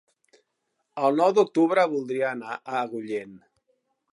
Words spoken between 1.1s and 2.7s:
nou d'octubre voldria anar